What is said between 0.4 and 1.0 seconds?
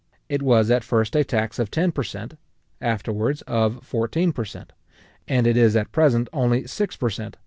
was at